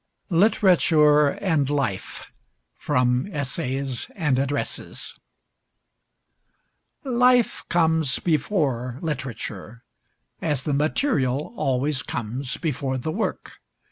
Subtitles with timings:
[0.31, 2.25] LITERATURE AND LIFE
[2.75, 5.13] From 'Essays and Addresses'
[7.03, 9.83] Life comes before literature,
[10.41, 13.61] as the material always comes before the work.